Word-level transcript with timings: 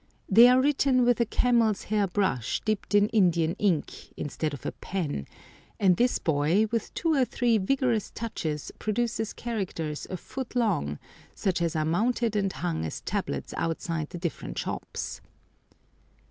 They 0.27 0.47
are 0.47 0.59
written 0.59 1.05
with 1.05 1.19
a 1.21 1.27
camel's 1.27 1.83
hair 1.83 2.07
brush 2.07 2.59
dipped 2.65 2.95
in 2.95 3.07
Indian 3.09 3.53
ink, 3.59 4.11
instead 4.17 4.51
of 4.51 4.65
a 4.65 4.71
pen, 4.71 5.27
and 5.79 5.95
this 5.95 6.17
boy, 6.17 6.65
with 6.71 6.91
two 6.95 7.13
or 7.13 7.23
three 7.23 7.59
vigorous 7.59 8.09
touches, 8.09 8.71
produces 8.79 9.31
characters 9.31 10.07
a 10.09 10.17
foot 10.17 10.55
long, 10.55 10.97
such 11.35 11.61
as 11.61 11.75
are 11.75 11.85
mounted 11.85 12.35
and 12.35 12.51
hung 12.51 12.83
as 12.83 13.01
tablets 13.01 13.53
outside 13.57 14.09
the 14.09 14.17
different 14.17 14.57
shops. 14.57 15.21